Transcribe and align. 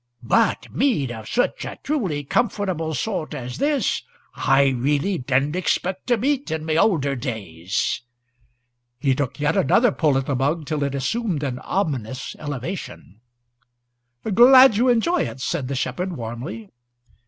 But 0.23 0.65
mead 0.73 1.11
of 1.11 1.29
such 1.29 1.63
a 1.63 1.77
truly 1.83 2.23
comfortable 2.23 2.95
sort 2.95 3.35
as 3.35 3.59
this 3.59 4.01
I 4.33 4.69
really 4.69 5.19
didn't 5.19 5.55
expect 5.55 6.07
to 6.07 6.17
meet 6.17 6.49
in 6.49 6.65
my 6.65 6.75
older 6.75 7.15
days." 7.15 8.01
He 8.97 9.13
took 9.13 9.39
yet 9.39 9.55
another 9.55 9.91
pull 9.91 10.17
at 10.17 10.25
the 10.25 10.35
mug, 10.35 10.65
till 10.65 10.81
it 10.81 10.95
assumed 10.95 11.43
an 11.43 11.59
ominous 11.59 12.33
horizontality. 12.39 13.19
"Glad 14.33 14.75
you 14.75 14.89
enjoy 14.89 15.21
it!" 15.21 15.39
said 15.39 15.67
the 15.67 15.75
shepherd, 15.75 16.13
warmly. 16.17 16.71